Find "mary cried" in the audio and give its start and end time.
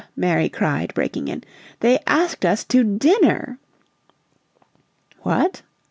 0.15-0.91